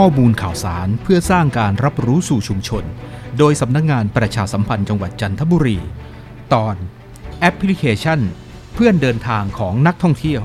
[0.00, 2.84] ข้อมูลข่าวสารเพื่อสร้างการรับรู้สู่ชุมชน
[3.38, 5.78] โดยสำนักงงานประชาสัมพันธ์จังหวัดจันทบุรี
[6.54, 6.76] ตอน
[7.40, 8.20] แอปพลิเคชัน
[8.74, 10.42] เพื่อนเดินทางของนักท่องเที่ยว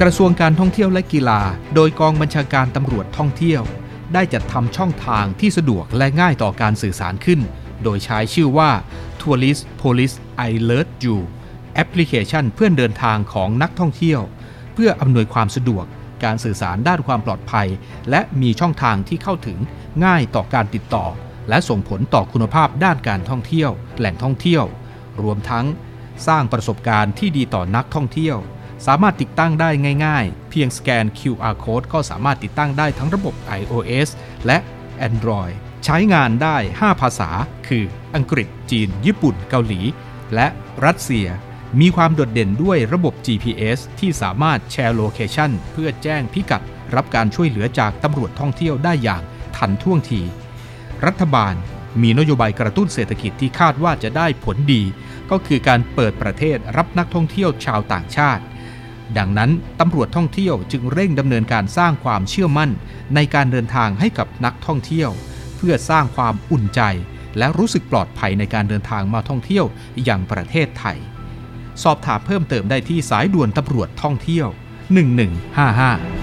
[0.00, 1.40] กระทรวงการท่องเที่ยวและกีฬา
[1.74, 3.62] โดยกองบัญชาการตำรวจท่องเที่ยว
[4.14, 7.40] ได้จัดทำช่องทางที่สะดวกและง่ายต่อการสื่อสารขึ้น
[7.82, 8.70] โดยใช้ชื่อว่า
[9.20, 10.16] Tourist Police
[10.46, 11.18] Alert You
[11.74, 14.20] แอปพลิเคชันเพื่อนเดินทางของนักท่องเที่ยว
[14.74, 15.86] เพื่ออำนวยความสะดวก
[16.24, 17.68] การสื่อสารด้านความปลอดภัย
[18.10, 19.58] และมีช่องทางที่เข้าถึง
[20.04, 21.06] ง่ายต่อการติดต่อ
[21.48, 24.64] และส่งผลต่อคุณภาพด้านการท่องเที่ยว แหล่งท่องเที่ยว
[25.22, 25.66] รวมทั้ง
[26.26, 28.36] สร้างประสบการณ์ที่ดีต่อนักท่องเที่ยว
[28.86, 29.70] สามารถติดตั้งได้
[30.06, 34.08] ง่าย ๆ เพียงสแกน QR code ก็สามารถติดตั้งได้ทั้งระบบ iOS
[34.46, 34.58] และ
[35.08, 37.30] Android ใช้งานได้ 5 ภาษา
[37.68, 37.84] คือ
[38.14, 39.80] อังกฤษ จีน ญี่ปุ่น เกาหลี
[40.34, 40.46] และ
[40.84, 41.26] รัสเซีย
[41.80, 46.62] มีความโดดเด่นด้วยระบบ GPS ที่สามารถแชร์โลเคชันเพื่อแจ้งพิกัด
[46.94, 49.22] รับการช่วยเหลือจากตำรวจท่องเที่ยวได้อย่าง
[49.56, 50.22] ทันท่วงที
[51.06, 51.54] รัฐบาล
[52.02, 54.82] มีนโยบายกระตุ้นเศรษฐกิจที่คาดว่าจะได้ผลดี
[55.30, 58.42] ก็คือการเปิดประเทศรับนักท่องเที่ยวชาวต่างชาติ
[59.18, 62.70] ดังนั้นตำรวจท่องเที่ยวจึงเร่งดำเนินการสร้างความเชื่อมั่น
[63.14, 65.10] ในการเดินทางให้กับนักท่องเที่ยว
[65.56, 66.80] เพื่อสร้างความอุ่นใจ
[67.38, 69.64] และรู้สึกปลอดภัยในการเดินทางมาท่องเที่ยว
[70.04, 70.98] อย่างประเทศไทย
[71.82, 76.19] สอบถามเพิ่มเติมได้ที่สายด่วนตำรวจท่องเที่ยว 1155